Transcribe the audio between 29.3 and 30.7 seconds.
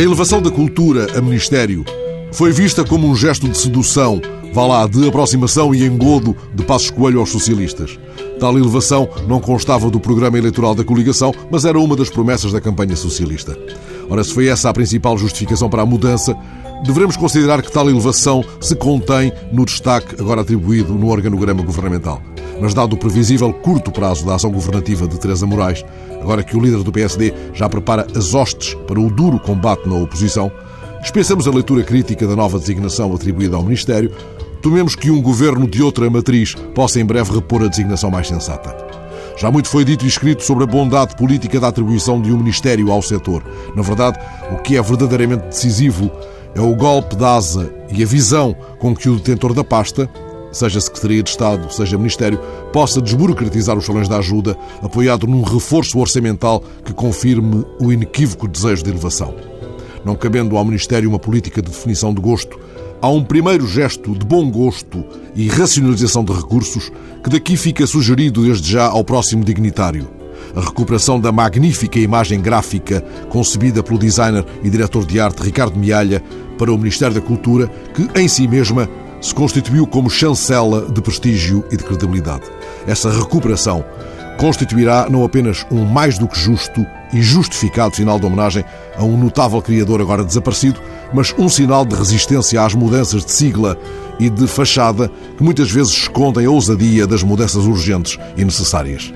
combate na oposição,